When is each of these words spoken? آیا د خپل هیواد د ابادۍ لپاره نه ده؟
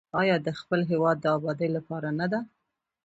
آیا 0.21 0.35
د 0.45 0.47
خپل 0.59 0.79
هیواد 0.91 1.17
د 1.21 1.25
ابادۍ 1.37 1.69
لپاره 1.77 2.07
نه 2.19 2.27
ده؟ 2.31 2.39